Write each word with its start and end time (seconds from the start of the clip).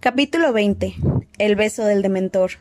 Capítulo 0.00 0.54
20. 0.54 0.94
El 1.36 1.56
beso 1.56 1.84
del 1.84 2.00
dementor. 2.00 2.52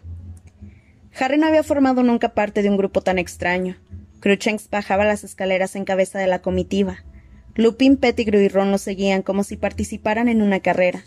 Harry 1.18 1.38
no 1.38 1.47
había 1.47 1.63
formado 1.63 2.04
nunca 2.04 2.34
parte 2.34 2.62
de 2.62 2.70
un 2.70 2.75
grupo 2.75 3.00
tan 3.00 3.18
extraño. 3.18 3.77
Cruchens 4.20 4.70
bajaba 4.70 5.05
las 5.05 5.23
escaleras 5.23 5.78
en 5.78 5.86
cabeza 5.86 6.20
de 6.20 6.28
la 6.28 6.41
comitiva. 6.41 6.97
Lupin, 7.55 7.96
Pettigrew 7.96 8.41
y 8.41 8.50
Ron 8.50 8.71
lo 8.71 8.78
seguían 8.78 9.21
como 9.21 9.46
si 9.46 9.55
participaran 9.55 10.28
en 10.28 10.41
una 10.41 10.60
carrera. 10.60 11.05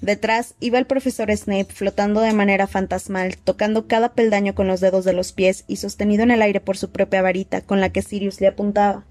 Detrás 0.00 0.56
iba 0.58 0.76
el 0.80 0.86
profesor 0.86 1.30
Snape 1.30 1.72
flotando 1.72 2.20
de 2.20 2.32
manera 2.32 2.66
fantasmal, 2.66 3.36
tocando 3.36 3.86
cada 3.86 4.12
peldaño 4.12 4.56
con 4.56 4.66
los 4.66 4.80
dedos 4.80 5.04
de 5.04 5.12
los 5.12 5.30
pies 5.30 5.62
y 5.68 5.76
sostenido 5.76 6.24
en 6.24 6.32
el 6.32 6.42
aire 6.42 6.60
por 6.60 6.78
su 6.78 6.90
propia 6.90 7.22
varita 7.22 7.60
con 7.60 7.80
la 7.80 7.90
que 7.90 8.02
Sirius 8.02 8.40
le 8.40 8.48
apuntaba. 8.48 9.04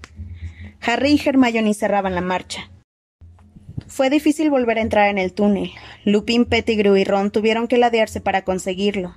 Harry 0.82 1.12
y 1.12 1.26
Hermione 1.26 1.72
cerraban 1.72 2.14
la 2.14 2.20
marcha. 2.20 2.70
Fue 3.90 4.08
difícil 4.08 4.50
volver 4.50 4.78
a 4.78 4.82
entrar 4.82 5.08
en 5.08 5.18
el 5.18 5.32
túnel. 5.32 5.72
Lupin, 6.04 6.44
Pettigrew 6.44 6.96
y 6.96 7.02
Ron 7.02 7.32
tuvieron 7.32 7.66
que 7.66 7.76
ladearse 7.76 8.20
para 8.20 8.44
conseguirlo. 8.44 9.16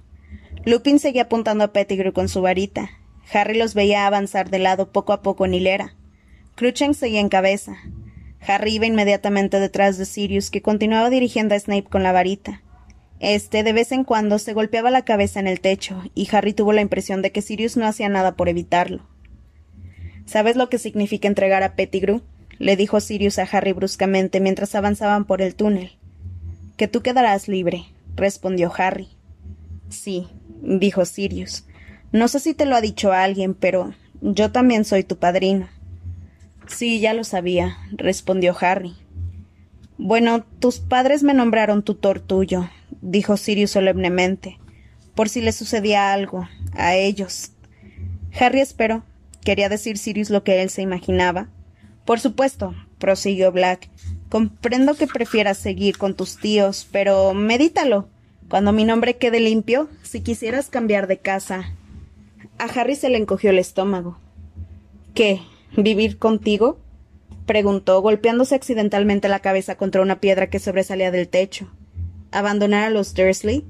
Lupin 0.65 0.97
seguía 0.97 1.23
apuntando 1.23 1.63
a 1.63 1.71
Pettigrew 1.71 2.11
con 2.11 2.27
su 2.27 2.41
varita. 2.41 2.89
Harry 3.31 3.55
los 3.55 3.75
veía 3.75 4.07
avanzar 4.07 4.49
de 4.49 4.57
lado 4.57 4.91
poco 4.91 5.13
a 5.13 5.21
poco 5.21 5.45
en 5.45 5.53
hilera. 5.53 5.95
Cruchen 6.55 6.95
seguía 6.95 7.19
en 7.19 7.29
cabeza. 7.29 7.77
Harry 8.45 8.73
iba 8.73 8.87
inmediatamente 8.87 9.59
detrás 9.59 9.99
de 9.99 10.05
Sirius, 10.05 10.49
que 10.49 10.63
continuaba 10.63 11.11
dirigiendo 11.11 11.53
a 11.53 11.59
Snape 11.59 11.83
con 11.83 12.01
la 12.01 12.11
varita. 12.11 12.63
Este, 13.19 13.61
de 13.61 13.73
vez 13.73 13.91
en 13.91 14.03
cuando, 14.03 14.39
se 14.39 14.53
golpeaba 14.53 14.89
la 14.89 15.05
cabeza 15.05 15.39
en 15.39 15.45
el 15.45 15.61
techo, 15.61 16.01
y 16.15 16.27
Harry 16.35 16.53
tuvo 16.53 16.73
la 16.73 16.81
impresión 16.81 17.21
de 17.21 17.31
que 17.31 17.43
Sirius 17.43 17.77
no 17.77 17.85
hacía 17.85 18.09
nada 18.09 18.35
por 18.35 18.49
evitarlo. 18.49 19.07
¿Sabes 20.25 20.55
lo 20.55 20.67
que 20.69 20.79
significa 20.79 21.27
entregar 21.27 21.61
a 21.61 21.75
Pettigrew? 21.75 22.23
Le 22.59 22.75
dijo 22.75 22.99
Sirius 22.99 23.39
a 23.39 23.43
Harry 23.43 23.73
bruscamente 23.73 24.39
mientras 24.39 24.75
avanzaban 24.75 25.25
por 25.25 25.41
el 25.41 25.55
túnel. 25.55 25.91
Que 26.77 26.87
tú 26.87 27.01
quedarás 27.01 27.47
libre, 27.47 27.85
respondió 28.15 28.71
Harry. 28.77 29.09
Sí, 29.89 30.27
dijo 30.61 31.05
Sirius. 31.05 31.65
No 32.11 32.27
sé 32.27 32.39
si 32.39 32.53
te 32.53 32.65
lo 32.65 32.75
ha 32.75 32.81
dicho 32.81 33.11
alguien, 33.11 33.53
pero 33.53 33.93
yo 34.21 34.51
también 34.51 34.85
soy 34.85 35.03
tu 35.03 35.17
padrino. 35.17 35.67
Sí, 36.67 36.99
ya 36.99 37.13
lo 37.13 37.23
sabía, 37.23 37.77
respondió 37.91 38.55
Harry. 38.59 38.95
Bueno, 39.97 40.43
tus 40.59 40.79
padres 40.79 41.23
me 41.23 41.33
nombraron 41.33 41.83
tutor 41.83 42.19
tuyo, 42.19 42.69
dijo 43.01 43.37
Sirius 43.37 43.71
solemnemente, 43.71 44.59
por 45.15 45.29
si 45.29 45.41
le 45.41 45.51
sucedía 45.51 46.13
algo 46.13 46.47
a 46.73 46.95
ellos. 46.95 47.51
Harry 48.39 48.61
esperó. 48.61 49.03
Quería 49.43 49.69
decir 49.69 49.97
Sirius 49.97 50.29
lo 50.29 50.43
que 50.43 50.61
él 50.61 50.69
se 50.69 50.81
imaginaba. 50.81 51.49
Por 52.05 52.19
supuesto, 52.19 52.75
prosiguió 52.99 53.51
Black. 53.51 53.89
Comprendo 54.29 54.95
que 54.95 55.07
prefieras 55.07 55.57
seguir 55.57 55.97
con 55.97 56.15
tus 56.15 56.37
tíos, 56.37 56.87
pero 56.91 57.33
medítalo. 57.33 58.07
Cuando 58.49 58.73
mi 58.73 58.83
nombre 58.83 59.17
quede 59.17 59.39
limpio, 59.39 59.89
si 60.01 60.21
quisieras 60.21 60.69
cambiar 60.69 61.07
de 61.07 61.17
casa. 61.17 61.73
A 62.57 62.65
Harry 62.65 62.95
se 62.95 63.09
le 63.09 63.17
encogió 63.17 63.49
el 63.49 63.59
estómago. 63.59 64.17
¿Qué? 65.13 65.41
¿Vivir 65.77 66.17
contigo? 66.17 66.79
preguntó, 67.45 68.01
golpeándose 68.01 68.55
accidentalmente 68.55 69.27
la 69.27 69.39
cabeza 69.39 69.75
contra 69.75 70.01
una 70.01 70.19
piedra 70.19 70.49
que 70.49 70.59
sobresalía 70.59 71.11
del 71.11 71.27
techo. 71.27 71.69
¿Abandonar 72.31 72.83
a 72.83 72.89
los 72.89 73.13
Dursley? 73.13 73.65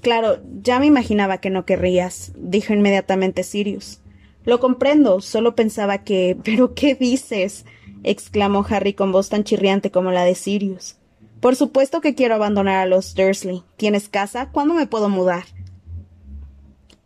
Claro, 0.00 0.40
ya 0.62 0.80
me 0.80 0.86
imaginaba 0.86 1.38
que 1.38 1.50
no 1.50 1.64
querrías, 1.64 2.32
dijo 2.36 2.72
inmediatamente 2.72 3.44
Sirius. 3.44 4.01
Lo 4.44 4.60
comprendo, 4.60 5.20
solo 5.20 5.54
pensaba 5.54 5.98
que. 5.98 6.36
¿Pero 6.44 6.74
qué 6.74 6.94
dices? 6.94 7.64
exclamó 8.04 8.66
Harry 8.68 8.94
con 8.94 9.12
voz 9.12 9.28
tan 9.28 9.44
chirriante 9.44 9.90
como 9.90 10.10
la 10.10 10.24
de 10.24 10.34
Sirius. 10.34 10.96
Por 11.40 11.56
supuesto 11.56 12.00
que 12.00 12.14
quiero 12.14 12.34
abandonar 12.34 12.78
a 12.78 12.86
los 12.86 13.14
Dursley. 13.14 13.62
¿Tienes 13.76 14.08
casa? 14.08 14.50
¿Cuándo 14.50 14.74
me 14.74 14.86
puedo 14.86 15.08
mudar? 15.08 15.44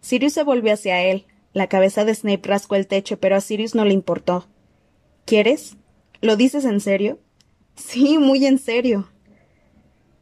Sirius 0.01 0.35
se 0.35 0.43
volvió 0.43 0.73
hacia 0.73 1.03
él. 1.03 1.27
La 1.53 1.69
cabeza 1.69 2.05
de 2.05 2.15
Snape 2.15 2.49
rascó 2.49 2.77
el 2.77 2.87
techo, 2.87 3.19
pero 3.19 3.37
a 3.37 3.41
Sirius 3.41 3.75
no 3.75 3.85
le 3.85 3.95
importó. 3.95 4.47
¿Quieres? 5.25 5.77
¿Lo 6.21 6.37
dices 6.37 6.65
en 6.65 6.81
serio? 6.81 7.19
Sí, 7.77 8.19
muy 8.19 8.45
en 8.47 8.59
serio. 8.59 9.09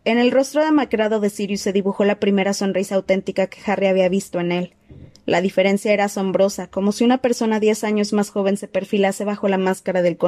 En 0.05 0.19
el 0.19 0.31
rostro 0.31 0.65
demacrado 0.65 1.19
de 1.19 1.31
Sirius 1.31 1.63
se 1.63 1.73
dibujó 1.73 2.05
la 2.05 2.21
primera 2.21 2.53
sonrisa 2.53 2.95
auténtica 2.95 3.47
que 3.47 3.59
Harry 3.67 3.87
había 3.87 4.09
visto 4.09 4.39
en 4.39 4.53
él. 4.53 4.75
La 5.27 5.41
diferencia 5.41 5.93
era 5.93 6.05
asombrosa, 6.05 6.67
como 6.67 6.93
si 6.93 7.05
una 7.05 7.19
persona 7.19 7.61
diez 7.61 7.85
años 7.85 8.13
más 8.13 8.31
joven 8.31 8.57
se 8.57 8.69
perfilase 8.69 9.25
bajo 9.25 9.49
la 9.49 9.59
máscara 9.59 10.03
del, 10.03 10.19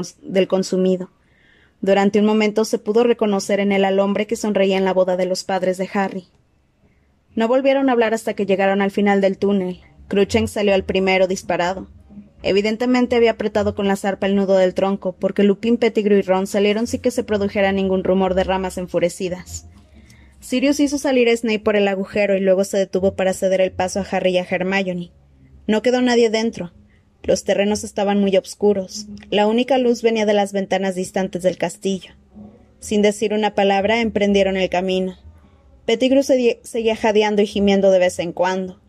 consumido. 0.49 1.11
Durante 1.83 2.19
un 2.19 2.25
momento 2.25 2.65
se 2.65 2.79
pudo 2.79 3.05
reconocer 3.05 3.61
en 3.61 3.73
él 3.73 3.84
al 3.84 4.01
hombre 4.01 4.27
que 4.27 4.37
sonreía 4.37 4.79
en 4.79 4.84
la 4.84 4.95
boda 4.95 5.17
de 5.17 5.27
los 5.27 5.45
padres 5.45 5.77
de 5.77 5.89
Harry. 5.93 6.29
No 7.34 7.49
volvieron 7.49 7.89
a 7.89 7.93
hablar 7.93 8.15
hasta 8.15 8.33
que 8.33 8.47
llegaron 8.47 8.81
al 8.81 8.91
final 8.91 9.21
del 9.21 9.37
túnel, 9.37 9.83
Cruchen 10.09 10.47
salió 10.47 10.73
al 10.73 10.84
primero 10.84 11.27
disparado. 11.27 11.89
Evidentemente 12.43 13.17
había 13.17 13.33
apretado 13.33 13.75
con 13.75 13.89
la 13.89 13.97
zarpa 13.97 14.27
el 14.27 14.37
nudo 14.37 14.57
del 14.57 14.73
tronco, 14.73 15.17
porque 15.19 15.43
Lupin, 15.43 15.78
Pettigrew 15.78 16.19
y 16.19 16.23
Ron 16.23 16.47
salieron 16.47 16.87
sin 16.87 17.01
que 17.01 17.11
se 17.11 17.25
produjera 17.25 17.73
ningún 17.73 18.05
rumor 18.05 18.34
de 18.34 18.45
ramas 18.45 18.78
enfurecidas. 18.78 19.67
Sirius 20.47 20.79
hizo 20.79 20.97
salir 20.97 21.29
a 21.29 21.37
Snape 21.37 21.59
por 21.59 21.75
el 21.75 21.89
agujero 21.89 22.37
y 22.37 22.41
luego 22.41 22.62
se 22.62 22.79
detuvo 22.79 23.17
para 23.17 23.33
ceder 23.33 23.61
el 23.61 23.73
paso 23.73 23.99
a 23.99 24.07
Harry 24.09 24.31
y 24.31 24.39
a 24.39 24.47
Hermione. 24.49 25.11
No 25.67 25.83
quedó 25.83 26.03
nadie 26.03 26.31
dentro. 26.31 26.73
Los 27.25 27.43
terrenos 27.43 27.83
estaban 27.83 28.21
muy 28.21 28.37
oscuros. 28.37 29.09
La 29.29 29.49
única 29.49 29.77
luz 29.77 30.03
venía 30.03 30.25
de 30.25 30.34
las 30.34 30.53
ventanas 30.53 30.95
distantes 30.95 31.43
del 31.43 31.59
castillo. 31.59 32.15
Sin 32.79 33.03
decir 33.03 33.34
una 33.34 33.57
palabra, 33.57 34.01
emprendieron 34.01 34.57
el 34.57 34.69
camino. 34.69 35.17
Pettigrew 35.84 36.23
seguía 36.23 36.95
jadeando 36.95 37.43
y 37.43 37.47
gimiendo 37.49 37.91
de 37.91 37.99
vez 37.99 38.21
en 38.21 38.33
cuando. 38.33 38.81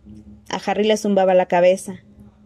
A 0.50 0.57
Harry 0.57 0.84
le 0.84 0.95
zumbaba 0.95 1.34
la 1.34 1.47
cabeza. 1.47 2.03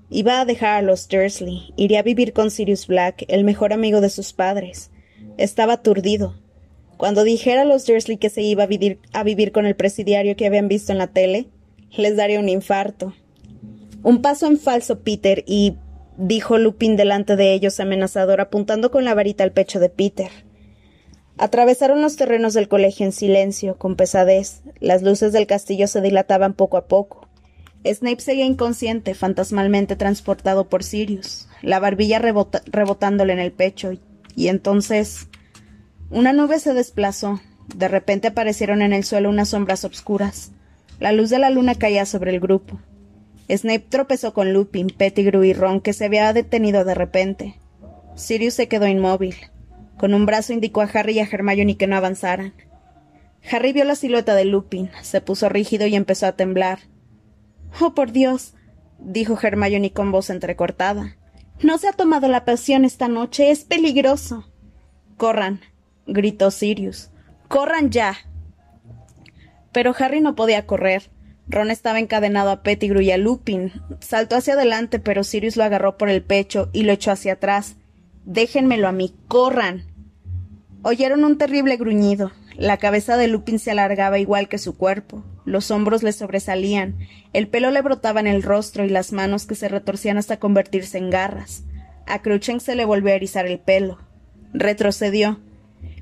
Iba 0.09 0.39
a 0.39 0.45
dejar 0.45 0.77
a 0.77 0.81
los 0.81 1.09
Dursley, 1.09 1.73
iría 1.75 1.99
a 1.99 2.03
vivir 2.03 2.31
con 2.31 2.49
Sirius 2.49 2.87
Black, 2.87 3.25
el 3.27 3.43
mejor 3.43 3.73
amigo 3.73 3.99
de 3.99 4.09
sus 4.09 4.31
padres. 4.31 4.89
Estaba 5.37 5.73
aturdido. 5.73 6.39
Cuando 7.01 7.23
dijera 7.23 7.63
a 7.63 7.65
los 7.65 7.87
Dursley 7.87 8.17
que 8.17 8.29
se 8.29 8.43
iba 8.43 8.61
a 8.61 8.67
vivir, 8.67 8.99
a 9.11 9.23
vivir 9.23 9.51
con 9.51 9.65
el 9.65 9.75
presidiario 9.75 10.35
que 10.35 10.45
habían 10.45 10.67
visto 10.67 10.91
en 10.91 10.99
la 10.99 11.07
tele, 11.07 11.47
les 11.97 12.15
daría 12.15 12.39
un 12.39 12.47
infarto. 12.47 13.15
Un 14.03 14.21
paso 14.21 14.45
en 14.45 14.59
falso, 14.59 14.99
Peter, 14.99 15.43
y 15.47 15.77
dijo 16.17 16.59
Lupin 16.59 16.97
delante 16.97 17.35
de 17.35 17.53
ellos 17.53 17.79
amenazador, 17.79 18.39
apuntando 18.39 18.91
con 18.91 19.03
la 19.03 19.15
varita 19.15 19.43
al 19.43 19.51
pecho 19.51 19.79
de 19.79 19.89
Peter. 19.89 20.29
Atravesaron 21.39 22.03
los 22.03 22.17
terrenos 22.17 22.53
del 22.53 22.67
colegio 22.67 23.07
en 23.07 23.13
silencio, 23.13 23.79
con 23.79 23.95
pesadez. 23.95 24.61
Las 24.79 25.01
luces 25.01 25.33
del 25.33 25.47
castillo 25.47 25.87
se 25.87 26.01
dilataban 26.01 26.53
poco 26.53 26.77
a 26.77 26.85
poco. 26.85 27.27
Snape 27.83 28.21
seguía 28.21 28.45
inconsciente, 28.45 29.15
fantasmalmente 29.15 29.95
transportado 29.95 30.69
por 30.69 30.83
Sirius, 30.83 31.47
la 31.63 31.79
barbilla 31.79 32.19
rebotándole 32.19 33.33
en 33.33 33.39
el 33.39 33.53
pecho, 33.53 33.91
y, 34.35 34.49
entonces 34.49 35.29
una 36.11 36.33
nube 36.33 36.59
se 36.59 36.73
desplazó. 36.73 37.39
De 37.73 37.87
repente 37.87 38.27
aparecieron 38.27 38.81
en 38.81 38.93
el 38.93 39.03
suelo 39.03 39.29
unas 39.29 39.49
sombras 39.49 39.85
obscuras. 39.85 40.51
La 40.99 41.11
luz 41.11 41.29
de 41.29 41.39
la 41.39 41.49
luna 41.49 41.75
caía 41.75 42.05
sobre 42.05 42.31
el 42.31 42.39
grupo. 42.39 42.79
Snape 43.49 43.87
tropezó 43.89 44.33
con 44.33 44.53
Lupin, 44.53 44.87
Pettigrew 44.87 45.43
y 45.43 45.53
Ron, 45.53 45.81
que 45.81 45.93
se 45.93 46.05
había 46.05 46.31
detenido 46.33 46.85
de 46.85 46.95
repente. 46.95 47.55
Sirius 48.15 48.53
se 48.53 48.67
quedó 48.67 48.87
inmóvil. 48.87 49.35
Con 49.97 50.13
un 50.13 50.25
brazo 50.25 50.53
indicó 50.53 50.81
a 50.81 50.85
Harry 50.85 51.13
y 51.13 51.19
a 51.19 51.27
Hermione 51.31 51.77
que 51.77 51.87
no 51.87 51.95
avanzaran. 51.95 52.53
Harry 53.49 53.73
vio 53.73 53.83
la 53.85 53.95
silueta 53.95 54.35
de 54.35 54.45
Lupin, 54.45 54.91
se 55.01 55.21
puso 55.21 55.49
rígido 55.49 55.87
y 55.87 55.95
empezó 55.95 56.27
a 56.27 56.33
temblar. 56.33 56.79
Oh, 57.79 57.93
por 57.93 58.11
Dios, 58.11 58.53
dijo 58.99 59.37
Hermione 59.41 59.91
con 59.91 60.11
voz 60.11 60.29
entrecortada. 60.29 61.17
No 61.61 61.77
se 61.77 61.87
ha 61.87 61.93
tomado 61.93 62.27
la 62.27 62.45
pasión 62.45 62.85
esta 62.85 63.07
noche. 63.07 63.51
Es 63.51 63.63
peligroso. 63.63 64.51
Corran, 65.17 65.61
gritó 66.07 66.51
Sirius. 66.51 67.09
Corran 67.47 67.89
ya. 67.89 68.15
Pero 69.71 69.93
Harry 69.97 70.21
no 70.21 70.35
podía 70.35 70.65
correr. 70.65 71.09
Ron 71.47 71.71
estaba 71.71 71.99
encadenado 71.99 72.49
a 72.49 72.63
Pettigrew 72.63 73.01
y 73.01 73.11
a 73.11 73.17
Lupin. 73.17 73.71
Saltó 73.99 74.35
hacia 74.35 74.53
adelante, 74.53 74.99
pero 74.99 75.23
Sirius 75.23 75.57
lo 75.57 75.63
agarró 75.63 75.97
por 75.97 76.09
el 76.09 76.23
pecho 76.23 76.69
y 76.71 76.83
lo 76.83 76.93
echó 76.93 77.11
hacia 77.11 77.33
atrás. 77.33 77.75
Déjenmelo 78.25 78.87
a 78.87 78.91
mí. 78.91 79.15
Corran. 79.27 79.83
Oyeron 80.83 81.23
un 81.25 81.37
terrible 81.37 81.77
gruñido. 81.77 82.31
La 82.57 82.77
cabeza 82.77 83.17
de 83.17 83.27
Lupin 83.27 83.59
se 83.59 83.71
alargaba 83.71 84.19
igual 84.19 84.49
que 84.49 84.57
su 84.57 84.75
cuerpo, 84.77 85.23
los 85.45 85.71
hombros 85.71 86.03
le 86.03 86.11
sobresalían, 86.11 86.97
el 87.33 87.47
pelo 87.47 87.71
le 87.71 87.81
brotaba 87.81 88.19
en 88.19 88.27
el 88.27 88.43
rostro 88.43 88.85
y 88.85 88.89
las 88.89 89.13
manos 89.13 89.45
que 89.45 89.55
se 89.55 89.69
retorcían 89.69 90.17
hasta 90.17 90.37
convertirse 90.37 90.97
en 90.97 91.09
garras. 91.09 91.63
A 92.05 92.21
Cruchen 92.21 92.59
se 92.59 92.75
le 92.75 92.85
volvió 92.85 93.13
a 93.13 93.15
erizar 93.15 93.47
el 93.47 93.59
pelo. 93.59 93.99
Retrocedió. 94.53 95.39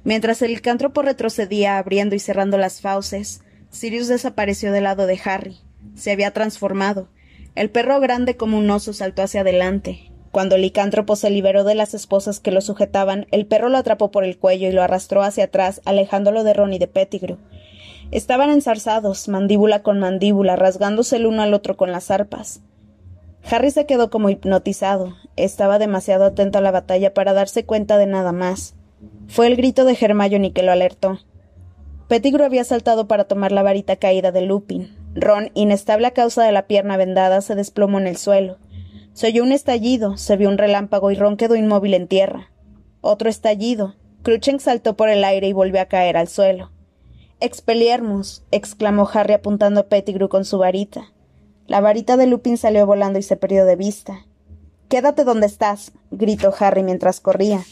Mientras 0.04 0.42
el 0.42 0.54
licántropo 0.54 1.02
retrocedía 1.02 1.78
abriendo 1.78 2.16
y 2.16 2.20
cerrando 2.20 2.58
las 2.58 2.82
fauces, 2.82 3.42
Sirius 3.70 4.08
desapareció 4.08 4.72
del 4.72 4.86
lado 4.86 5.06
de 5.06 5.20
Harry. 5.24 5.58
Se 5.96 6.12
había 6.12 6.32
transformado. 6.32 7.10
El 7.56 7.70
perro 7.70 8.00
grande 8.00 8.38
como 8.38 8.58
un 8.58 8.70
oso 8.70 8.94
saltó 8.94 9.22
hacia 9.22 9.42
adelante. 9.42 10.12
Cuando 10.32 10.56
el 10.56 10.62
licántropo 10.62 11.16
se 11.16 11.30
liberó 11.30 11.64
de 11.64 11.76
las 11.76 11.94
esposas 11.94 12.40
que 12.40 12.52
lo 12.52 12.62
sujetaban, 12.62 13.26
el 13.32 13.48
perro 13.48 13.70
lo 13.70 13.78
atrapó 13.78 14.12
por 14.12 14.24
el 14.24 14.38
cuello 14.38 14.68
y 14.68 14.72
lo 14.72 14.84
arrastró 14.84 15.24
hacia 15.24 15.46
atrás, 15.46 15.82
alejándolo 15.86 16.44
de 16.44 16.54
Ron 16.54 16.74
y 16.74 16.80
de 16.80 16.88
Pettigrew. 16.88 17.38
Estaban 18.12 18.50
enzarzados, 18.52 19.28
mandíbula 19.28 19.84
con 19.84 20.00
mandíbula, 20.00 20.56
rasgándose 20.56 21.18
el 21.18 21.26
uno 21.26 21.42
al 21.42 21.54
otro 21.54 21.78
con 21.78 21.92
las 21.92 22.12
arpas. 22.12 22.62
Harry 23.50 23.72
se 23.72 23.86
quedó 23.86 24.10
como 24.10 24.30
hipnotizado. 24.30 25.16
Estaba 25.36 25.80
demasiado 25.80 26.26
atento 26.26 26.58
a 26.58 26.62
la 26.62 26.72
batalla 26.72 27.14
para 27.14 27.34
darse 27.34 27.66
cuenta 27.66 27.98
de 27.98 28.06
nada 28.06 28.32
más. 28.32 28.76
Fue 29.28 29.48
el 29.48 29.56
grito 29.56 29.86
de 29.86 29.98
Hermione 30.00 30.54
que 30.54 30.64
lo 30.64 30.72
alertó. 30.72 31.20
Pettigrew 32.08 32.46
había 32.46 32.64
saltado 32.64 33.08
para 33.08 33.26
tomar 33.26 33.52
la 33.52 33.64
varita 33.64 33.96
caída 33.96 34.32
de 34.32 34.42
Lupin. 34.42 34.96
Ron, 35.14 35.52
inestable 35.54 36.08
a 36.08 36.12
causa 36.12 36.44
de 36.44 36.52
la 36.52 36.66
pierna 36.66 36.98
vendada, 36.98 37.42
se 37.42 37.56
desplomó 37.56 38.00
en 38.00 38.08
el 38.08 38.18
suelo. 38.18 38.58
Se 39.14 39.28
oyó 39.28 39.44
un 39.44 39.52
estallido, 39.52 40.18
se 40.18 40.38
vio 40.38 40.50
un 40.50 40.58
relámpago 40.58 41.12
y 41.12 41.16
Ron 41.16 41.38
quedó 41.38 41.56
inmóvil 41.56 41.94
en 41.94 42.08
tierra. 42.08 42.52
Otro 43.02 43.30
estallido. 43.30 43.96
Cruchen 44.24 44.60
saltó 44.60 44.96
por 44.96 45.10
el 45.10 45.24
aire 45.24 45.48
y 45.48 45.54
volvió 45.54 45.82
a 45.82 45.86
caer 45.86 46.18
al 46.18 46.28
suelo. 46.28 46.72
Expeliermus, 47.40 48.44
exclamó 48.52 49.10
Harry 49.14 49.34
apuntando 49.34 49.82
a 49.82 49.88
Pettigrew 49.88 50.28
con 50.28 50.44
su 50.44 50.58
varita. 50.58 51.14
La 51.68 51.80
varita 51.80 52.18
de 52.18 52.28
Lupin 52.28 52.58
salió 52.58 52.86
volando 52.86 53.20
y 53.20 53.24
se 53.24 53.38
perdió 53.38 53.66
de 53.66 53.76
vista. 53.76 54.26
Quédate 54.90 55.24
donde 55.24 55.46
estás, 55.46 55.94
gritó 56.12 56.54
Harry 56.60 56.84
mientras 56.84 57.20
corría. 57.20 57.64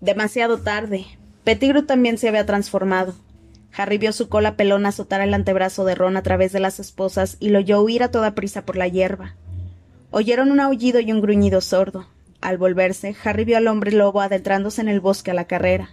Demasiado 0.00 0.58
tarde. 0.58 1.04
Pettigrew 1.44 1.84
también 1.84 2.16
se 2.16 2.28
había 2.28 2.46
transformado. 2.46 3.14
Harry 3.76 3.98
vio 3.98 4.12
su 4.12 4.28
cola 4.28 4.56
pelona 4.56 4.88
azotar 4.88 5.20
el 5.20 5.34
antebrazo 5.34 5.84
de 5.84 5.94
Ron 5.94 6.16
a 6.16 6.22
través 6.22 6.52
de 6.52 6.60
las 6.60 6.80
esposas 6.80 7.36
y 7.38 7.50
lo 7.50 7.58
oyó 7.58 7.82
huir 7.82 8.02
a 8.02 8.10
toda 8.10 8.34
prisa 8.34 8.64
por 8.64 8.76
la 8.76 8.88
hierba. 8.88 9.36
Oyeron 10.10 10.50
un 10.50 10.60
aullido 10.60 11.00
y 11.00 11.12
un 11.12 11.20
gruñido 11.20 11.60
sordo. 11.60 12.06
Al 12.40 12.56
volverse, 12.56 13.14
Harry 13.22 13.44
vio 13.44 13.58
al 13.58 13.68
hombre 13.68 13.92
lobo 13.92 14.22
adentrándose 14.22 14.80
en 14.80 14.88
el 14.88 15.00
bosque 15.00 15.32
a 15.32 15.34
la 15.34 15.44
carrera. 15.44 15.90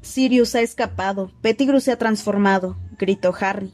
Sirius 0.00 0.54
ha 0.54 0.60
escapado. 0.60 1.32
Pettigrew 1.42 1.80
se 1.80 1.90
ha 1.90 1.98
transformado, 1.98 2.76
gritó 2.98 3.34
Harry. 3.40 3.72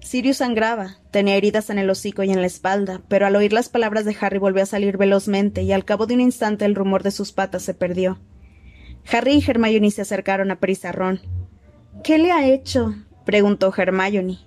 Sirius 0.00 0.36
sangraba, 0.36 0.98
tenía 1.10 1.34
heridas 1.34 1.70
en 1.70 1.78
el 1.78 1.88
hocico 1.88 2.22
y 2.22 2.30
en 2.30 2.40
la 2.40 2.46
espalda, 2.46 3.00
pero 3.08 3.26
al 3.26 3.34
oír 3.36 3.52
las 3.52 3.70
palabras 3.70 4.04
de 4.04 4.16
Harry 4.20 4.38
volvió 4.38 4.62
a 4.62 4.66
salir 4.66 4.98
velozmente 4.98 5.62
y 5.62 5.72
al 5.72 5.84
cabo 5.84 6.06
de 6.06 6.14
un 6.14 6.20
instante 6.20 6.64
el 6.64 6.74
rumor 6.74 7.02
de 7.02 7.10
sus 7.10 7.32
patas 7.32 7.62
se 7.62 7.74
perdió. 7.74 8.18
Harry 9.10 9.34
y 9.34 9.44
Hermione 9.50 9.90
se 9.90 10.02
acercaron 10.02 10.50
a 10.50 10.60
prisa 10.60 10.92
Ron. 10.92 11.20
¿Qué 12.02 12.18
le 12.18 12.32
ha 12.32 12.46
hecho? 12.46 12.94
preguntó 13.24 13.72
Hermione. 13.76 14.38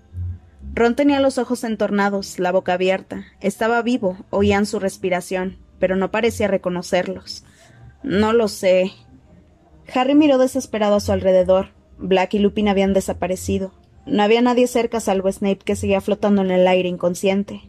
Ron 0.73 0.95
tenía 0.95 1.19
los 1.19 1.37
ojos 1.37 1.63
entornados, 1.63 2.39
la 2.39 2.51
boca 2.51 2.73
abierta. 2.73 3.25
Estaba 3.41 3.81
vivo, 3.81 4.17
oían 4.29 4.65
su 4.65 4.79
respiración, 4.79 5.57
pero 5.79 5.95
no 5.95 6.11
parecía 6.11 6.47
reconocerlos. 6.47 7.43
No 8.03 8.33
lo 8.33 8.47
sé, 8.47 8.91
Harry 9.93 10.15
miró 10.15 10.37
desesperado 10.37 10.95
a 10.95 10.99
su 10.99 11.11
alrededor. 11.11 11.69
Black 11.97 12.35
y 12.35 12.39
Lupin 12.39 12.67
habían 12.67 12.93
desaparecido. 12.93 13.73
No 14.05 14.23
había 14.23 14.41
nadie 14.41 14.67
cerca 14.67 14.99
salvo 14.99 15.31
Snape 15.31 15.59
que 15.59 15.75
seguía 15.75 16.01
flotando 16.01 16.41
en 16.41 16.51
el 16.51 16.67
aire 16.67 16.89
inconsciente. 16.89 17.61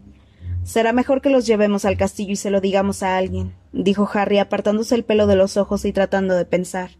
Será 0.64 0.92
mejor 0.92 1.20
que 1.20 1.30
los 1.30 1.46
llevemos 1.46 1.84
al 1.84 1.96
castillo 1.96 2.32
y 2.32 2.36
se 2.36 2.50
lo 2.50 2.60
digamos 2.60 3.02
a 3.02 3.16
alguien, 3.16 3.54
dijo 3.72 4.08
Harry 4.12 4.38
apartándose 4.38 4.94
el 4.94 5.04
pelo 5.04 5.26
de 5.26 5.36
los 5.36 5.56
ojos 5.56 5.84
y 5.84 5.92
tratando 5.92 6.34
de 6.34 6.44
pensar. 6.44 6.90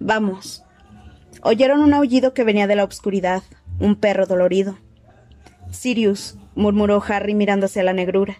Vamos. 0.00 0.64
Oyeron 1.42 1.80
un 1.80 1.94
aullido 1.94 2.34
que 2.34 2.44
venía 2.44 2.66
de 2.66 2.76
la 2.76 2.84
oscuridad, 2.84 3.42
un 3.80 3.96
perro 3.96 4.26
dolorido. 4.26 4.78
Sirius, 5.70 6.36
murmuró 6.54 7.02
Harry 7.06 7.34
mirando 7.34 7.66
hacia 7.66 7.84
la 7.84 7.92
negrura. 7.92 8.38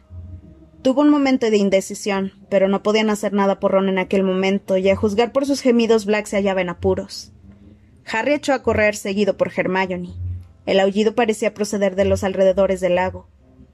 Tuvo 0.82 1.02
un 1.02 1.08
momento 1.08 1.50
de 1.50 1.56
indecisión, 1.56 2.32
pero 2.48 2.68
no 2.68 2.82
podían 2.82 3.10
hacer 3.10 3.32
nada 3.32 3.60
por 3.60 3.72
Ron 3.72 3.88
en 3.88 3.98
aquel 3.98 4.22
momento, 4.22 4.76
y 4.76 4.88
a 4.88 4.96
juzgar 4.96 5.32
por 5.32 5.44
sus 5.46 5.60
gemidos 5.60 6.06
Black 6.06 6.26
se 6.26 6.36
hallaba 6.36 6.60
en 6.60 6.68
apuros. 6.68 7.32
Harry 8.10 8.34
echó 8.34 8.54
a 8.54 8.62
correr, 8.62 8.96
seguido 8.96 9.36
por 9.36 9.52
Hermione. 9.54 10.14
El 10.66 10.80
aullido 10.80 11.14
parecía 11.14 11.54
proceder 11.54 11.94
de 11.96 12.04
los 12.04 12.24
alrededores 12.24 12.80
del 12.80 12.94
lago. 12.94 13.28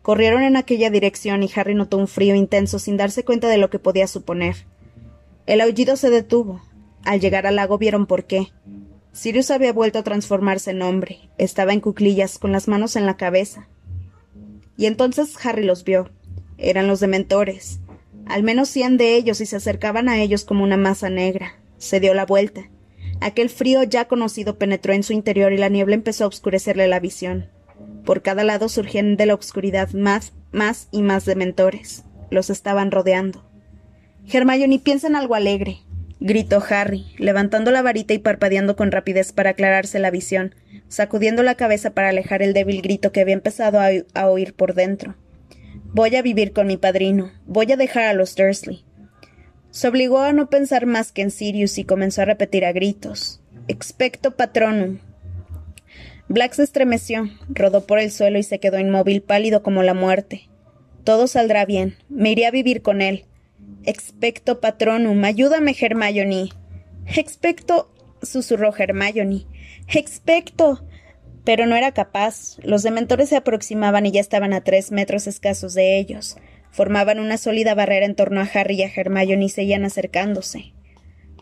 Corrieron 0.04 0.42
en 0.42 0.58
aquella 0.58 0.90
dirección 0.90 1.42
y 1.42 1.50
Harry 1.56 1.74
notó 1.74 1.96
un 1.96 2.08
frío 2.08 2.34
intenso 2.34 2.78
sin 2.78 2.98
darse 2.98 3.24
cuenta 3.24 3.48
de 3.48 3.56
lo 3.56 3.70
que 3.70 3.78
podía 3.78 4.06
suponer. 4.06 4.66
El 5.46 5.62
aullido 5.62 5.96
se 5.96 6.10
detuvo. 6.10 6.60
Al 7.04 7.20
llegar 7.20 7.46
al 7.46 7.56
lago 7.56 7.78
vieron 7.78 8.04
por 8.04 8.26
qué. 8.26 8.48
Sirius 9.12 9.50
había 9.50 9.72
vuelto 9.72 9.98
a 9.98 10.02
transformarse 10.02 10.72
en 10.72 10.82
hombre. 10.82 11.30
Estaba 11.38 11.72
en 11.72 11.80
cuclillas, 11.80 12.38
con 12.38 12.52
las 12.52 12.68
manos 12.68 12.96
en 12.96 13.06
la 13.06 13.16
cabeza. 13.16 13.66
Y 14.76 14.84
entonces 14.84 15.34
Harry 15.42 15.64
los 15.64 15.84
vio. 15.84 16.10
Eran 16.58 16.86
los 16.86 17.00
dementores. 17.00 17.80
Al 18.26 18.42
menos 18.42 18.68
cien 18.68 18.98
de 18.98 19.16
ellos 19.16 19.40
y 19.40 19.46
se 19.46 19.56
acercaban 19.56 20.10
a 20.10 20.20
ellos 20.20 20.44
como 20.44 20.64
una 20.64 20.76
masa 20.76 21.08
negra. 21.08 21.54
Se 21.78 21.98
dio 21.98 22.12
la 22.12 22.26
vuelta. 22.26 22.68
Aquel 23.22 23.48
frío 23.48 23.82
ya 23.84 24.06
conocido 24.06 24.58
penetró 24.58 24.92
en 24.92 25.02
su 25.02 25.14
interior 25.14 25.54
y 25.54 25.56
la 25.56 25.70
niebla 25.70 25.94
empezó 25.94 26.24
a 26.24 26.28
oscurecerle 26.28 26.88
la 26.88 27.00
visión. 27.00 27.53
Por 28.04 28.22
cada 28.22 28.44
lado 28.44 28.68
surgían 28.68 29.16
de 29.16 29.26
la 29.26 29.34
oscuridad 29.34 29.90
más, 29.92 30.32
más 30.52 30.88
y 30.90 31.02
más 31.02 31.24
dementores. 31.24 32.04
Los 32.30 32.50
estaban 32.50 32.90
rodeando. 32.90 33.44
Hermione, 34.32 34.78
piensa 34.78 35.06
en 35.06 35.16
algo 35.16 35.34
alegre, 35.34 35.78
gritó 36.20 36.62
Harry, 36.68 37.06
levantando 37.18 37.70
la 37.70 37.82
varita 37.82 38.14
y 38.14 38.18
parpadeando 38.18 38.76
con 38.76 38.90
rapidez 38.90 39.32
para 39.32 39.50
aclararse 39.50 39.98
la 39.98 40.10
visión, 40.10 40.54
sacudiendo 40.88 41.42
la 41.42 41.54
cabeza 41.54 41.90
para 41.90 42.08
alejar 42.08 42.42
el 42.42 42.54
débil 42.54 42.80
grito 42.82 43.12
que 43.12 43.20
había 43.20 43.34
empezado 43.34 43.78
a 43.80 44.26
oír 44.28 44.54
por 44.54 44.74
dentro. 44.74 45.16
Voy 45.94 46.16
a 46.16 46.22
vivir 46.22 46.52
con 46.52 46.66
mi 46.66 46.76
padrino. 46.76 47.30
Voy 47.46 47.70
a 47.70 47.76
dejar 47.76 48.04
a 48.04 48.14
los 48.14 48.34
Dursley. 48.34 48.84
Se 49.70 49.86
obligó 49.86 50.20
a 50.20 50.32
no 50.32 50.50
pensar 50.50 50.86
más 50.86 51.12
que 51.12 51.22
en 51.22 51.30
Sirius 51.30 51.78
y 51.78 51.84
comenzó 51.84 52.22
a 52.22 52.24
repetir 52.24 52.64
a 52.64 52.72
gritos. 52.72 53.40
Expecto 53.68 54.32
patronum. 54.36 54.98
Black 56.28 56.54
se 56.54 56.62
estremeció, 56.62 57.28
rodó 57.48 57.86
por 57.86 57.98
el 57.98 58.10
suelo 58.10 58.38
y 58.38 58.42
se 58.42 58.58
quedó 58.58 58.78
inmóvil, 58.78 59.22
pálido 59.22 59.62
como 59.62 59.82
la 59.82 59.94
muerte. 59.94 60.48
Todo 61.04 61.26
saldrá 61.26 61.64
bien. 61.66 61.96
Me 62.08 62.32
iré 62.32 62.46
a 62.46 62.50
vivir 62.50 62.82
con 62.82 63.02
él. 63.02 63.26
Expecto 63.84 64.60
patronum. 64.60 65.22
Ayúdame, 65.24 65.76
Hermione. 65.78 66.48
Expecto. 67.06 67.90
susurró 68.22 68.74
Hermione. 68.76 69.46
Expecto 69.88 70.86
pero 71.44 71.66
no 71.66 71.76
era 71.76 71.92
capaz. 71.92 72.56
Los 72.62 72.82
dementores 72.82 73.28
se 73.28 73.36
aproximaban 73.36 74.06
y 74.06 74.12
ya 74.12 74.20
estaban 74.20 74.52
a 74.52 74.62
tres 74.62 74.90
metros 74.90 75.26
escasos 75.26 75.74
de 75.74 75.98
ellos. 75.98 76.36
Formaban 76.70 77.20
una 77.20 77.36
sólida 77.36 77.74
barrera 77.74 78.06
en 78.06 78.16
torno 78.16 78.40
a 78.40 78.50
Harry 78.52 78.76
y 78.76 78.82
a 78.82 78.90
Hermione 78.92 79.44
y 79.44 79.48
seguían 79.50 79.84
acercándose. 79.84 80.72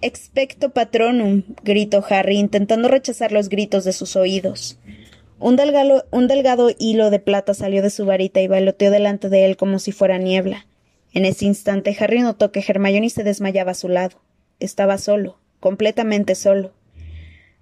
Expecto 0.02 0.70
patronum, 0.70 1.44
gritó 1.62 2.04
Harry, 2.10 2.36
intentando 2.36 2.88
rechazar 2.88 3.30
los 3.30 3.48
gritos 3.48 3.84
de 3.84 3.92
sus 3.92 4.16
oídos. 4.16 4.78
Un 5.42 5.56
delgado, 5.56 6.70
hilo 6.78 7.10
de 7.10 7.18
plata 7.18 7.52
salió 7.52 7.82
de 7.82 7.90
su 7.90 8.06
varita 8.06 8.40
y 8.40 8.46
bailoteó 8.46 8.92
delante 8.92 9.28
de 9.28 9.44
él 9.44 9.56
como 9.56 9.80
si 9.80 9.90
fuera 9.90 10.16
niebla. 10.16 10.68
En 11.12 11.24
ese 11.24 11.46
instante 11.46 11.96
Harry 11.98 12.20
notó 12.20 12.52
que 12.52 12.64
Hermione 12.66 13.10
se 13.10 13.24
desmayaba 13.24 13.72
a 13.72 13.74
su 13.74 13.88
lado. 13.88 14.22
Estaba 14.60 14.98
solo, 14.98 15.40
completamente 15.58 16.36
solo. 16.36 16.72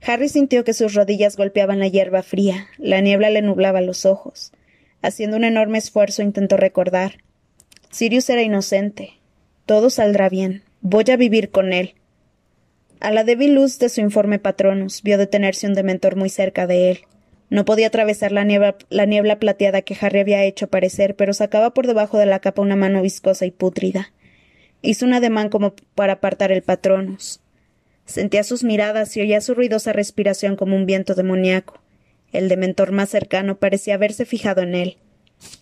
Harry 0.07 0.29
sintió 0.29 0.63
que 0.63 0.75
sus 0.75 0.93
rodillas 0.93 1.39
golpeaban 1.39 1.79
la 1.79 1.89
hierba 1.89 2.23
fría, 2.23 2.67
la 2.77 3.01
niebla 3.01 3.31
le 3.31 3.41
nublaba 3.41 3.81
los 3.81 4.05
ojos. 4.05 4.53
Haciendo 5.01 5.39
un 5.39 5.45
enorme 5.45 5.79
esfuerzo 5.79 6.21
intentó 6.21 6.59
recordar. 6.59 7.25
Sirius 7.91 8.29
era 8.29 8.43
inocente. 8.43 9.15
Todo 9.65 9.89
saldrá 9.89 10.29
bien. 10.29 10.65
Voy 10.83 11.05
a 11.11 11.17
vivir 11.17 11.51
con 11.51 11.73
él. 11.73 11.95
A 13.01 13.11
la 13.11 13.25
débil 13.25 13.55
luz 13.55 13.79
de 13.79 13.89
su 13.89 14.03
informe 14.03 14.39
patronus 14.39 15.03
vio 15.03 15.17
detenerse 15.17 15.67
un 15.67 15.73
dementor 15.73 16.17
muy 16.17 16.29
cerca 16.29 16.67
de 16.67 16.91
él. 16.91 16.99
No 17.51 17.65
podía 17.65 17.89
atravesar 17.89 18.31
la 18.31 18.45
niebla, 18.45 18.77
la 18.89 19.07
niebla 19.07 19.41
plateada 19.41 19.83
que 19.83 19.97
Harry 20.01 20.21
había 20.21 20.45
hecho 20.45 20.67
aparecer, 20.67 21.17
pero 21.17 21.35
sacaba 21.35 21.75
por 21.75 21.89
debajo 21.89 22.17
de 22.17 22.27
la 22.27 22.39
capa 22.39 22.63
una 22.63 22.77
mano 22.77 23.03
viscosa 23.03 23.45
y 23.45 23.51
pútrida. 23.51 24.13
Hizo 24.83 25.05
un 25.05 25.13
ademán 25.13 25.49
como 25.51 25.75
para 25.97 26.15
apartar 26.15 26.53
el 26.53 26.63
patronus. 26.63 27.41
Sentía 28.07 28.45
sus 28.45 28.63
miradas 28.65 29.17
y 29.17 29.21
oía 29.21 29.41
su 29.41 29.55
ruidosa 29.55 29.93
respiración 29.93 30.57
como 30.57 30.77
un 30.77 30.87
viento 30.87 31.15
demoníaco. 31.15 31.81
El 32.33 32.49
dementor 32.49 32.93
más 32.93 33.09
cercano 33.09 33.59
parecía 33.59 33.95
haberse 33.95 34.25
fijado 34.25 34.63
en 34.63 34.77
él. 34.77 34.97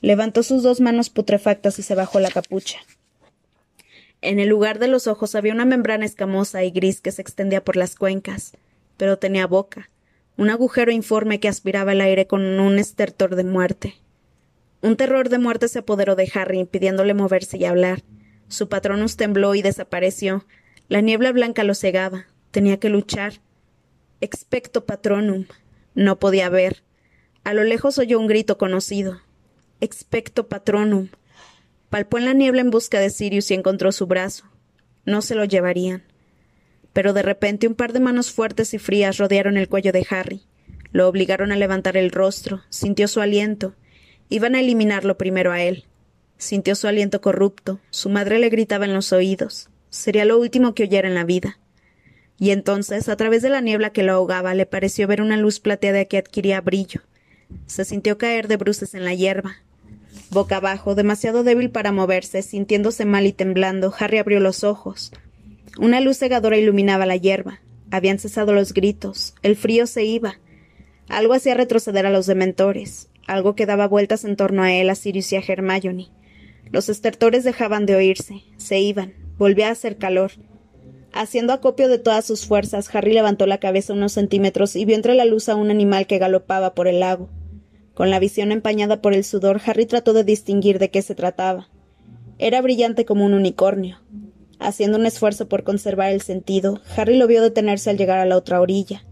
Levantó 0.03 0.43
sus 0.43 0.63
dos 0.63 0.81
manos 0.81 1.09
putrefactas 1.09 1.79
y 1.79 1.83
se 1.83 1.95
bajó 1.95 2.21
la 2.21 2.31
capucha. 2.31 2.79
En 4.21 4.41
el 4.41 4.49
lugar 4.49 4.79
de 4.79 4.89
los 4.89 5.07
ojos 5.07 5.35
había 5.35 5.55
una 5.55 5.65
membrana 5.65 6.05
escamosa 6.05 6.65
y 6.65 6.71
gris 6.71 7.01
que 7.01 7.13
se 7.13 7.23
extendía 7.23 7.65
por 7.65 7.77
las 7.77 7.95
cuencas, 7.95 8.53
pero 8.97 9.19
tenía 9.19 9.47
boca, 9.47 9.91
un 10.39 10.51
agujero 10.51 10.93
informe 10.93 11.41
que 11.41 11.49
aspiraba 11.49 11.93
el 11.93 12.01
aire 12.01 12.29
con 12.29 12.61
un 12.61 12.79
estertor 12.79 13.35
de 13.35 13.43
muerte. 13.43 13.97
Un 14.81 14.97
terror 14.97 15.29
de 15.29 15.39
muerte 15.39 15.67
se 15.67 15.81
apoderó 15.81 16.15
de 16.15 16.31
Harry, 16.33 16.61
impidiéndole 16.61 17.13
moverse 17.13 17.59
y 17.59 17.65
hablar. 17.65 18.05
Su 18.47 18.69
patronus 18.69 19.17
tembló 19.17 19.57
y 19.57 19.63
desapareció. 19.63 20.47
La 20.89 21.01
niebla 21.01 21.33
blanca 21.33 21.65
lo 21.65 21.75
cegaba. 21.75 22.27
Tenía 22.53 22.79
que 22.79 22.89
luchar. 22.89 23.41
Expecto 24.21 24.87
patronum. 24.87 25.47
No 25.97 26.21
podía 26.21 26.49
ver. 26.49 26.85
A 27.43 27.53
lo 27.53 27.65
lejos 27.65 27.99
oyó 27.99 28.21
un 28.21 28.29
grito 28.29 28.59
conocido. 28.59 29.21
Expecto 29.81 30.47
patronum. 30.47 31.09
Palpó 31.91 32.17
en 32.19 32.27
la 32.27 32.33
niebla 32.33 32.61
en 32.61 32.71
busca 32.71 33.01
de 33.01 33.11
Sirius 33.11 33.51
y 33.51 33.55
encontró 33.55 33.91
su 33.91 34.07
brazo. 34.07 34.45
No 35.05 35.21
se 35.21 35.35
lo 35.35 35.45
llevarían. 35.45 36.05
Pero 36.93 37.13
de 37.13 37.23
repente 37.23 37.69
un 37.69 37.75
par 37.75 37.93
de 37.93 38.01
manos 38.01 38.33
fuertes 38.33 38.75
y 38.75 38.79
frías 38.79 39.19
rodearon 39.19 39.57
el 39.57 39.69
cuello 39.69 39.93
de 39.93 40.07
Harry. 40.11 40.43
Lo 40.91 41.09
obligaron 41.09 41.53
a 41.53 41.57
levantar 41.57 41.97
el 41.97 42.11
rostro, 42.11 42.63
sintió 42.71 43.09
su 43.09 43.21
aliento. 43.21 43.75
Iban 44.29 44.55
a 44.55 44.61
eliminarlo 44.61 45.19
primero 45.19 45.53
a 45.53 45.61
él. 45.61 45.85
Sintió 46.39 46.75
su 46.75 46.87
aliento 46.87 47.21
corrupto, 47.21 47.81
su 47.91 48.09
madre 48.09 48.39
le 48.39 48.49
gritaba 48.49 48.85
en 48.85 48.95
los 48.95 49.13
oídos. 49.13 49.69
Sería 49.91 50.25
lo 50.25 50.39
último 50.39 50.75
que 50.75 50.85
oyera 50.85 51.09
en 51.09 51.15
la 51.15 51.25
vida. 51.25 51.59
Y 52.39 52.51
entonces, 52.51 53.09
a 53.09 53.17
través 53.17 53.43
de 53.43 53.51
la 53.51 53.61
niebla 53.61 53.91
que 53.91 54.05
lo 54.05 54.13
ahogaba, 54.13 54.55
le 54.55 54.65
pareció 54.65 55.09
ver 55.09 55.21
una 55.21 55.37
luz 55.37 55.59
plateada 55.59 56.05
que 56.05 56.19
adquiría 56.19 56.61
brillo. 56.61 57.03
Se 57.67 57.85
sintió 57.85 58.17
caer 58.19 58.47
de 58.47 58.57
bruces 58.57 58.95
en 58.95 59.05
la 59.05 59.15
hierba. 59.15 59.57
Boca 60.31 60.59
abajo, 60.59 60.95
demasiado 60.95 61.43
débil 61.43 61.71
para 61.71 61.91
moverse, 61.91 62.43
sintiéndose 62.43 63.05
mal 63.05 63.27
y 63.27 63.33
temblando, 63.33 63.93
Harry 63.99 64.19
abrió 64.19 64.41
los 64.41 64.63
ojos. 64.63 65.11
Una 65.79 66.01
luz 66.01 66.19
cegadora 66.19 66.59
iluminaba 66.59 67.07
la 67.07 67.17
hierba. 67.17 67.61
Habían 67.93 68.19
cesado 68.19 68.53
los 68.53 68.75
gritos. 68.75 69.35
El 69.43 69.55
frío 69.55 69.87
se 69.87 70.05
iba. 70.05 70.41
Algo 71.09 71.35
hacía 71.35 71.55
retroceder 71.55 72.05
a 72.05 72.11
los 72.11 72.27
dementores. 72.27 73.09
Algo 73.29 73.55
que 73.55 73.65
daba 73.65 73.87
vueltas 73.87 74.25
en 74.25 74.35
torno 74.35 74.63
a 74.65 74.73
él, 74.73 74.91
a 74.91 74.97
Sirius 74.97 75.33
y 75.33 75.37
a 75.37 75.43
Hermione. 75.47 76.09
Los 76.73 76.89
estertores 76.89 77.45
dejaban 77.45 77.87
de 77.87 77.95
oírse. 77.95 78.43
Se 78.57 78.81
iban. 78.81 79.15
Volvía 79.39 79.69
a 79.69 79.73
hacer 79.73 79.99
calor. 79.99 80.33
Haciendo 81.13 81.53
acopio 81.53 81.89
de 81.89 81.99
todas 81.99 82.25
sus 82.25 82.45
fuerzas, 82.45 82.93
Harry 82.95 83.13
levantó 83.13 83.47
la 83.47 83.59
cabeza 83.59 83.93
unos 83.93 84.13
centímetros 84.13 84.77
y 84.77 84.85
vio 84.85 84.97
entre 84.97 85.15
la 85.15 85.25
luz 85.25 85.49
a 85.49 85.55
un 85.55 85.71
animal 85.71 86.07
que 86.07 86.19
galopaba 86.19 86.75
por 86.75 86.89
el 86.89 87.01
lago. 87.01 87.31
Con 87.95 88.11
la 88.11 88.19
visión 88.19 88.53
empañada 88.53 89.01
por 89.01 89.15
el 89.15 89.25
sudor, 89.25 89.61
Harry 89.65 89.87
trató 89.87 90.13
de 90.13 90.25
distinguir 90.25 90.79
de 90.79 90.91
qué 90.91 91.03
se 91.03 91.15
trataba. 91.15 91.69
Era 92.39 92.61
brillante 92.61 93.05
como 93.05 93.25
un 93.25 93.35
unicornio. 93.35 93.99
Haciendo 94.61 94.99
un 94.99 95.07
esfuerzo 95.07 95.49
por 95.49 95.63
conservar 95.63 96.11
el 96.11 96.21
sentido, 96.21 96.81
Harry 96.97 97.17
lo 97.17 97.27
vio 97.27 97.43
detenerse 97.43 97.91
al 97.91 97.97
llegar 97.97 98.19
a 98.19 98.27
la 98.27 98.37
otra 98.37 98.61
orilla. 98.61 99.05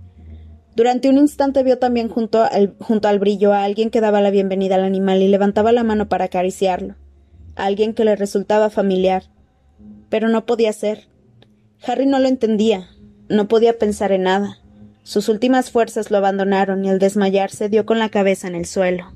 Durante 0.74 1.08
un 1.08 1.16
instante 1.16 1.62
vio 1.62 1.78
también 1.78 2.08
junto 2.08 2.42
al, 2.42 2.74
junto 2.80 3.08
al 3.08 3.18
brillo 3.18 3.54
a 3.54 3.64
alguien 3.64 3.88
que 3.88 4.02
daba 4.02 4.20
la 4.20 4.30
bienvenida 4.30 4.74
al 4.74 4.84
animal 4.84 5.22
y 5.22 5.28
levantaba 5.28 5.72
la 5.72 5.84
mano 5.84 6.08
para 6.08 6.26
acariciarlo. 6.26 6.96
alguien 7.54 7.94
que 7.94 8.04
le 8.04 8.16
resultaba 8.16 8.68
familiar. 8.68 9.24
Pero 10.10 10.28
no 10.28 10.44
podía 10.44 10.74
ser. 10.74 11.08
Harry 11.86 12.04
no 12.04 12.18
lo 12.18 12.28
entendía. 12.28 12.90
No 13.30 13.48
podía 13.48 13.78
pensar 13.78 14.12
en 14.12 14.24
nada. 14.24 14.58
Sus 15.04 15.30
últimas 15.30 15.70
fuerzas 15.70 16.10
lo 16.10 16.18
abandonaron 16.18 16.84
y 16.84 16.90
al 16.90 16.98
desmayarse 16.98 17.70
dio 17.70 17.86
con 17.86 17.98
la 17.98 18.10
cabeza 18.10 18.46
en 18.46 18.56
el 18.56 18.66
suelo. 18.66 19.06